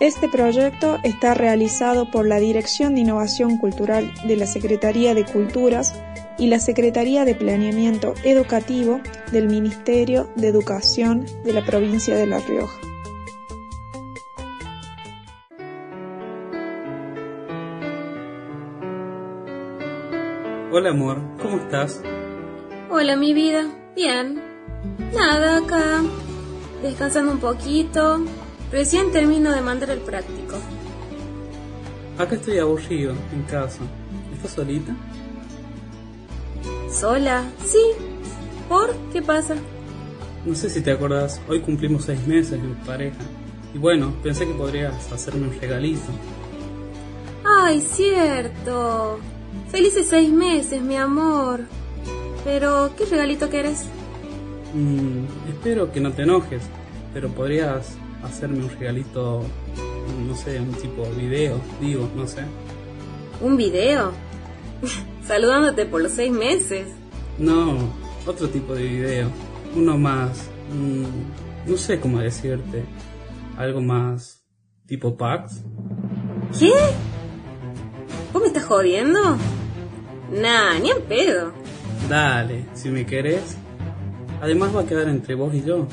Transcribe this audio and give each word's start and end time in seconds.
Este 0.00 0.28
proyecto 0.28 1.00
está 1.02 1.34
realizado 1.34 2.08
por 2.08 2.24
la 2.24 2.38
Dirección 2.38 2.94
de 2.94 3.00
Innovación 3.00 3.58
Cultural 3.58 4.14
de 4.28 4.36
la 4.36 4.46
Secretaría 4.46 5.12
de 5.12 5.24
Culturas 5.24 6.00
y 6.38 6.46
la 6.46 6.60
Secretaría 6.60 7.24
de 7.24 7.34
Planeamiento 7.34 8.14
Educativo 8.22 9.00
del 9.32 9.48
Ministerio 9.48 10.30
de 10.36 10.46
Educación 10.46 11.26
de 11.44 11.52
la 11.52 11.64
provincia 11.64 12.16
de 12.16 12.28
La 12.28 12.38
Rioja. 12.38 12.78
Hola 20.70 20.90
amor, 20.90 21.20
¿cómo 21.42 21.56
estás? 21.56 22.00
Hola 22.88 23.16
mi 23.16 23.34
vida, 23.34 23.66
bien. 23.96 24.40
Nada, 25.12 25.58
acá. 25.58 26.02
Descansando 26.82 27.32
un 27.32 27.40
poquito. 27.40 28.20
Recién 28.70 29.10
termino 29.12 29.50
de 29.50 29.62
mandar 29.62 29.90
el 29.90 30.00
práctico. 30.00 30.56
Acá 32.18 32.34
estoy 32.34 32.58
aburrido, 32.58 33.14
en 33.32 33.42
casa. 33.44 33.80
¿Estás 34.34 34.52
solita? 34.52 34.94
¿Sola? 36.90 37.44
Sí. 37.64 37.80
¿Por? 38.68 38.94
¿Qué 39.12 39.22
pasa? 39.22 39.54
No 40.44 40.54
sé 40.54 40.68
si 40.68 40.82
te 40.82 40.92
acordás, 40.92 41.40
hoy 41.48 41.60
cumplimos 41.60 42.04
seis 42.04 42.26
meses 42.26 42.54
en 42.54 42.74
pareja. 42.86 43.16
Y 43.74 43.78
bueno, 43.78 44.14
pensé 44.22 44.46
que 44.46 44.54
podrías 44.54 45.10
hacerme 45.12 45.48
un 45.48 45.60
regalito. 45.60 46.10
Ay, 47.44 47.80
cierto. 47.80 49.18
Felices 49.70 50.08
seis 50.08 50.30
meses, 50.30 50.82
mi 50.82 50.96
amor. 50.96 51.60
Pero, 52.44 52.90
¿qué 52.96 53.04
regalito 53.06 53.48
quieres? 53.48 53.84
Mm, 54.74 55.24
espero 55.48 55.90
que 55.92 56.00
no 56.00 56.12
te 56.12 56.22
enojes, 56.22 56.62
pero 57.12 57.28
podrías 57.30 57.96
hacerme 58.22 58.64
un 58.64 58.70
regalito, 58.70 59.42
no 60.26 60.34
sé, 60.36 60.60
un 60.60 60.72
tipo 60.72 61.02
de 61.02 61.14
video, 61.14 61.60
digo, 61.80 62.08
no 62.16 62.26
sé. 62.26 62.42
¿Un 63.40 63.56
video? 63.56 64.12
Saludándote 65.26 65.86
por 65.86 66.02
los 66.02 66.12
seis 66.12 66.32
meses. 66.32 66.88
No, 67.38 67.76
otro 68.26 68.48
tipo 68.48 68.74
de 68.74 68.82
video. 68.82 69.30
Uno 69.76 69.96
más, 69.98 70.48
mm, 70.72 71.70
no 71.70 71.76
sé 71.76 72.00
cómo 72.00 72.20
decirte, 72.20 72.84
algo 73.56 73.80
más 73.80 74.42
tipo 74.86 75.16
packs. 75.16 75.62
¿Qué? 76.58 76.72
¿Vos 78.32 78.42
me 78.42 78.48
estás 78.48 78.64
jodiendo? 78.64 79.36
Nah, 80.32 80.78
ni 80.78 80.90
en 80.90 81.02
pedo. 81.02 81.52
Dale, 82.08 82.64
si 82.74 82.88
me 82.88 83.04
querés. 83.04 83.56
Además 84.40 84.74
va 84.74 84.82
a 84.82 84.86
quedar 84.86 85.08
entre 85.08 85.34
vos 85.34 85.52
y 85.54 85.62
yo. 85.62 85.86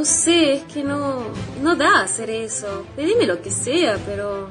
No 0.00 0.06
sé, 0.06 0.54
es 0.54 0.62
que 0.62 0.82
no, 0.82 1.24
no 1.62 1.76
da 1.76 2.00
hacer 2.00 2.30
eso. 2.30 2.86
Pedime 2.96 3.26
lo 3.26 3.42
que 3.42 3.50
sea, 3.50 3.98
pero 4.06 4.48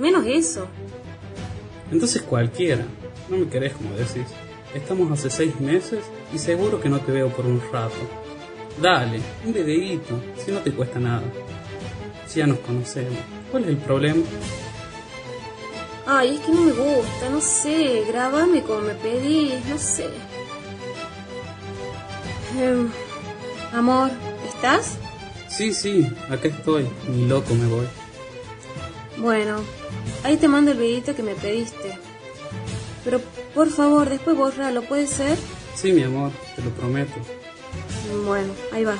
menos 0.00 0.24
eso. 0.26 0.68
Entonces 1.92 2.22
cualquiera. 2.22 2.86
No 3.28 3.36
me 3.36 3.46
querés 3.50 3.74
como 3.74 3.90
decís. 3.90 4.24
Estamos 4.74 5.12
hace 5.12 5.28
seis 5.28 5.60
meses 5.60 6.02
y 6.32 6.38
seguro 6.38 6.80
que 6.80 6.88
no 6.88 6.98
te 6.98 7.12
veo 7.12 7.28
por 7.28 7.44
un 7.44 7.60
rato. 7.70 7.92
Dale, 8.80 9.20
un 9.44 9.52
videíto, 9.52 10.18
si 10.42 10.50
no 10.50 10.60
te 10.60 10.72
cuesta 10.72 10.98
nada. 10.98 11.24
Si 12.26 12.38
ya 12.38 12.46
nos 12.46 12.60
conocemos. 12.60 13.18
¿Cuál 13.50 13.64
es 13.64 13.68
el 13.68 13.76
problema? 13.76 14.22
Ay, 16.06 16.36
es 16.36 16.40
que 16.40 16.52
no 16.52 16.62
me 16.62 16.72
gusta, 16.72 17.28
no 17.30 17.42
sé. 17.42 18.04
Grabame 18.08 18.62
como 18.62 18.80
me 18.80 18.94
pedís, 18.94 19.62
no 19.66 19.76
sé. 19.76 20.08
Em, 22.58 22.88
amor, 23.74 24.10
¿estás? 24.60 24.98
Sí, 25.48 25.72
sí, 25.72 26.06
acá 26.28 26.48
estoy. 26.48 26.86
Ni 27.08 27.26
loco 27.26 27.54
me 27.54 27.66
voy. 27.66 27.86
Bueno, 29.16 29.56
ahí 30.22 30.36
te 30.36 30.48
mando 30.48 30.70
el 30.72 30.78
videito 30.78 31.14
que 31.16 31.22
me 31.22 31.34
pediste. 31.34 31.98
Pero 33.02 33.20
por 33.54 33.70
favor, 33.70 34.10
después 34.10 34.36
borralo, 34.36 34.82
¿puede 34.82 35.06
ser? 35.06 35.38
Sí, 35.74 35.92
mi 35.92 36.02
amor, 36.02 36.30
te 36.54 36.62
lo 36.62 36.70
prometo. 36.70 37.14
Bueno, 38.26 38.52
ahí 38.72 38.84
va. 38.84 38.96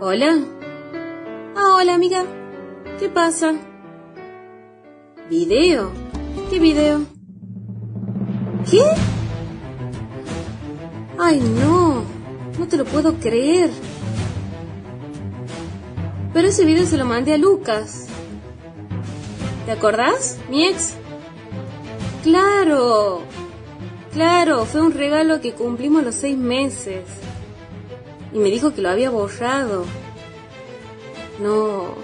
Hola. 0.00 0.38
Ah, 1.56 1.74
hola 1.76 1.94
amiga. 1.94 2.24
¿Qué 2.98 3.08
pasa? 3.08 3.54
¿Video? 5.28 6.09
¿Qué 6.50 6.58
video? 6.58 7.04
¿Qué? 8.70 8.82
Ay, 11.18 11.40
no. 11.40 12.02
No 12.58 12.68
te 12.68 12.76
lo 12.76 12.84
puedo 12.84 13.14
creer. 13.14 13.70
Pero 16.32 16.48
ese 16.48 16.64
video 16.64 16.86
se 16.86 16.96
lo 16.96 17.04
mandé 17.04 17.34
a 17.34 17.38
Lucas. 17.38 18.06
¿Te 19.66 19.72
acordás? 19.72 20.38
Mi 20.48 20.66
ex. 20.66 20.94
Claro. 22.22 23.22
Claro, 24.12 24.64
fue 24.66 24.80
un 24.80 24.92
regalo 24.92 25.40
que 25.40 25.52
cumplimos 25.52 26.02
los 26.02 26.14
seis 26.14 26.36
meses. 26.36 27.04
Y 28.32 28.38
me 28.38 28.50
dijo 28.50 28.74
que 28.74 28.82
lo 28.82 28.90
había 28.90 29.10
borrado. 29.10 29.84
No. 31.40 31.94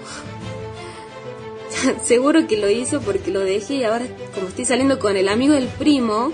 seguro 2.03 2.47
que 2.47 2.57
lo 2.57 2.69
hizo 2.69 3.01
porque 3.01 3.31
lo 3.31 3.39
dejé 3.39 3.75
y 3.75 3.83
ahora 3.83 4.05
como 4.33 4.47
estoy 4.47 4.65
saliendo 4.65 4.99
con 4.99 5.17
el 5.17 5.29
amigo 5.29 5.53
del 5.53 5.67
primo, 5.67 6.31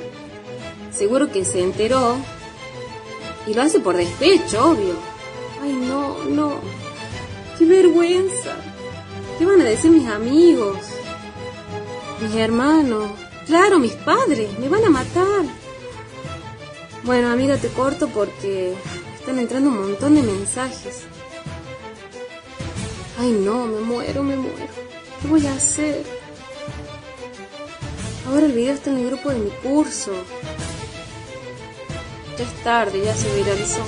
seguro 0.91 1.31
que 1.31 1.45
se 1.45 1.61
enteró. 1.61 2.17
Y 3.45 3.53
lo 3.53 3.61
hace 3.61 3.79
por 3.79 3.97
despecho, 3.97 4.71
obvio. 4.71 4.95
Ay, 5.61 5.73
no, 5.73 6.23
no. 6.25 6.53
Qué 7.57 7.65
vergüenza. 7.65 8.55
¿Qué 9.37 9.45
van 9.45 9.59
a 9.61 9.65
decir 9.65 9.91
mis 9.91 10.07
amigos? 10.07 10.77
Mis 12.21 12.35
hermanos. 12.35 13.11
Claro, 13.45 13.79
mis 13.79 13.93
padres. 13.93 14.57
Me 14.59 14.69
van 14.69 14.85
a 14.85 14.89
matar. 14.89 15.43
Bueno, 17.03 17.29
amiga, 17.29 17.57
te 17.57 17.67
corto 17.67 18.07
porque 18.07 18.73
están 19.19 19.39
entrando 19.39 19.69
un 19.71 19.81
montón 19.81 20.15
de 20.15 20.21
mensajes. 20.21 21.03
Ay, 23.23 23.31
no, 23.31 23.67
me 23.67 23.79
muero, 23.79 24.21
me 24.21 24.35
muero. 24.35 24.73
¿Qué 25.21 25.29
voy 25.29 25.47
a 25.47 25.53
hacer? 25.53 26.03
Ahora 28.27 28.47
el 28.47 28.51
video 28.51 28.73
está 28.73 28.89
en 28.89 28.97
el 28.97 29.07
grupo 29.07 29.29
de 29.29 29.39
mi 29.39 29.49
curso. 29.49 30.11
Ya 32.37 32.43
es 32.43 32.63
tarde, 32.65 33.01
ya 33.01 33.15
se 33.15 33.33
viralizó. 33.33 33.81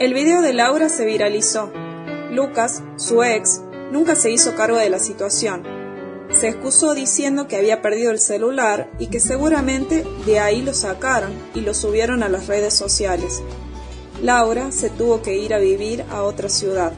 El 0.00 0.12
video 0.12 0.42
de 0.42 0.52
Laura 0.52 0.90
se 0.90 1.06
viralizó. 1.06 1.72
Lucas, 2.30 2.82
su 2.96 3.22
ex, 3.22 3.62
nunca 3.90 4.16
se 4.16 4.30
hizo 4.30 4.54
cargo 4.54 4.76
de 4.76 4.90
la 4.90 4.98
situación. 4.98 5.75
Se 6.30 6.48
excusó 6.48 6.94
diciendo 6.94 7.48
que 7.48 7.56
había 7.56 7.82
perdido 7.82 8.10
el 8.10 8.18
celular 8.18 8.90
y 8.98 9.06
que 9.06 9.20
seguramente 9.20 10.04
de 10.26 10.38
ahí 10.38 10.62
lo 10.62 10.74
sacaron 10.74 11.32
y 11.54 11.60
lo 11.60 11.72
subieron 11.72 12.22
a 12.22 12.28
las 12.28 12.46
redes 12.46 12.74
sociales. 12.74 13.42
Laura 14.22 14.72
se 14.72 14.90
tuvo 14.90 15.22
que 15.22 15.36
ir 15.36 15.54
a 15.54 15.58
vivir 15.58 16.04
a 16.10 16.22
otra 16.22 16.48
ciudad. 16.48 16.92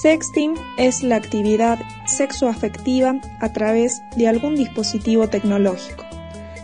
Sexting 0.00 0.54
es 0.76 1.02
la 1.02 1.16
actividad 1.16 1.80
sexoafectiva 2.06 3.20
a 3.40 3.52
través 3.52 4.00
de 4.16 4.28
algún 4.28 4.54
dispositivo 4.54 5.28
tecnológico. 5.28 6.04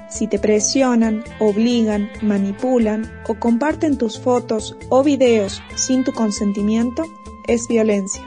Si 0.08 0.28
te 0.28 0.38
presionan, 0.38 1.24
obligan, 1.40 2.08
manipulan 2.22 3.10
o 3.26 3.34
comparten 3.34 3.98
tus 3.98 4.20
fotos 4.20 4.76
o 4.88 5.02
videos 5.02 5.60
sin 5.74 6.04
tu 6.04 6.12
consentimiento, 6.12 7.06
es 7.46 7.68
violencia. 7.68 8.22